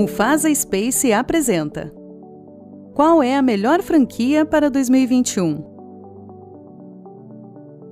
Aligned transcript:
Mufasa 0.00 0.48
Space 0.54 1.12
apresenta. 1.12 1.92
Qual 2.94 3.22
é 3.22 3.36
a 3.36 3.42
melhor 3.42 3.82
franquia 3.82 4.46
para 4.46 4.70
2021? 4.70 5.62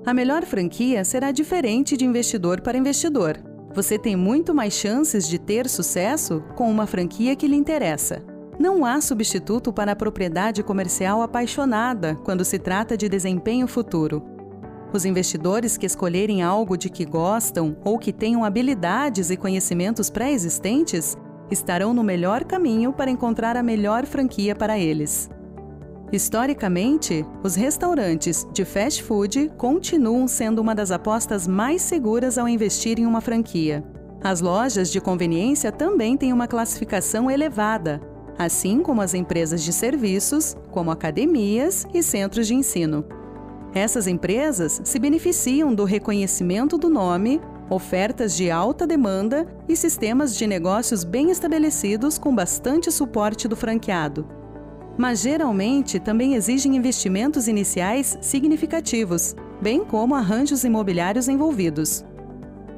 A 0.06 0.14
melhor 0.14 0.46
franquia 0.46 1.04
será 1.04 1.30
diferente 1.30 1.98
de 1.98 2.06
investidor 2.06 2.62
para 2.62 2.78
investidor. 2.78 3.36
Você 3.74 3.98
tem 3.98 4.16
muito 4.16 4.54
mais 4.54 4.72
chances 4.72 5.28
de 5.28 5.38
ter 5.38 5.68
sucesso 5.68 6.42
com 6.56 6.70
uma 6.70 6.86
franquia 6.86 7.36
que 7.36 7.46
lhe 7.46 7.56
interessa. 7.56 8.24
Não 8.58 8.86
há 8.86 9.02
substituto 9.02 9.70
para 9.70 9.92
a 9.92 9.96
propriedade 9.96 10.62
comercial 10.62 11.20
apaixonada 11.20 12.14
quando 12.24 12.42
se 12.42 12.58
trata 12.58 12.96
de 12.96 13.06
desempenho 13.06 13.68
futuro. 13.68 14.24
Os 14.94 15.04
investidores 15.04 15.76
que 15.76 15.84
escolherem 15.84 16.40
algo 16.40 16.74
de 16.74 16.88
que 16.88 17.04
gostam 17.04 17.76
ou 17.84 17.98
que 17.98 18.14
tenham 18.14 18.46
habilidades 18.46 19.28
e 19.28 19.36
conhecimentos 19.36 20.08
pré-existentes 20.08 21.14
estarão 21.50 21.92
no 21.94 22.02
melhor 22.02 22.44
caminho 22.44 22.92
para 22.92 23.10
encontrar 23.10 23.56
a 23.56 23.62
melhor 23.62 24.06
franquia 24.06 24.54
para 24.54 24.78
eles. 24.78 25.30
Historicamente, 26.10 27.24
os 27.42 27.54
restaurantes 27.54 28.46
de 28.52 28.64
fast 28.64 29.02
food 29.02 29.50
continuam 29.58 30.26
sendo 30.26 30.60
uma 30.60 30.74
das 30.74 30.90
apostas 30.90 31.46
mais 31.46 31.82
seguras 31.82 32.38
ao 32.38 32.48
investir 32.48 32.98
em 32.98 33.04
uma 33.04 33.20
franquia. 33.20 33.84
As 34.22 34.40
lojas 34.40 34.90
de 34.90 35.00
conveniência 35.00 35.70
também 35.70 36.16
têm 36.16 36.32
uma 36.32 36.48
classificação 36.48 37.30
elevada, 37.30 38.00
assim 38.38 38.80
como 38.80 39.02
as 39.02 39.12
empresas 39.12 39.62
de 39.62 39.72
serviços, 39.72 40.56
como 40.70 40.90
academias 40.90 41.86
e 41.92 42.02
centros 42.02 42.46
de 42.46 42.54
ensino. 42.54 43.04
Essas 43.74 44.06
empresas 44.06 44.80
se 44.84 44.98
beneficiam 44.98 45.74
do 45.74 45.84
reconhecimento 45.84 46.78
do 46.78 46.88
nome, 46.88 47.40
ofertas 47.70 48.36
de 48.36 48.50
alta 48.50 48.86
demanda 48.86 49.46
e 49.68 49.76
sistemas 49.76 50.36
de 50.36 50.46
negócios 50.46 51.04
bem 51.04 51.30
estabelecidos 51.30 52.18
com 52.18 52.34
bastante 52.34 52.90
suporte 52.90 53.46
do 53.46 53.56
franqueado. 53.56 54.26
Mas 54.96 55.20
geralmente 55.20 56.00
também 56.00 56.34
exigem 56.34 56.76
investimentos 56.76 57.46
iniciais 57.46 58.18
significativos, 58.20 59.34
bem 59.60 59.84
como 59.84 60.14
arranjos 60.14 60.64
imobiliários 60.64 61.28
envolvidos. 61.28 62.04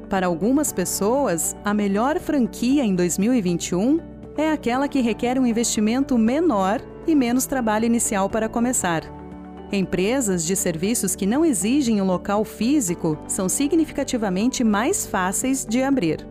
Para 0.09 0.27
algumas 0.27 0.71
pessoas, 0.71 1.55
a 1.63 1.73
melhor 1.73 2.19
franquia 2.19 2.83
em 2.83 2.93
2021 2.95 3.99
é 4.37 4.51
aquela 4.51 4.87
que 4.87 5.01
requer 5.01 5.39
um 5.39 5.45
investimento 5.45 6.17
menor 6.17 6.81
e 7.07 7.15
menos 7.15 7.45
trabalho 7.45 7.85
inicial 7.85 8.29
para 8.29 8.49
começar. 8.49 9.20
Empresas 9.71 10.45
de 10.45 10.53
serviços 10.53 11.15
que 11.15 11.25
não 11.25 11.45
exigem 11.45 12.01
um 12.01 12.05
local 12.05 12.43
físico 12.43 13.17
são 13.25 13.47
significativamente 13.47 14.65
mais 14.65 15.05
fáceis 15.05 15.65
de 15.65 15.81
abrir. 15.81 16.27